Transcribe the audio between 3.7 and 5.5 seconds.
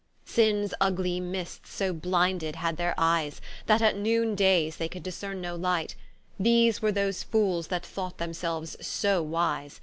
at Noone dayes they could discerne